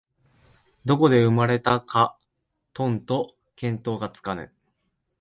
[0.83, 2.17] どこで生まれたか
[2.73, 4.51] とんと見当がつかぬ